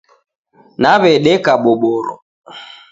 Naw'adeka 0.81 1.53
boboro. 1.63 2.13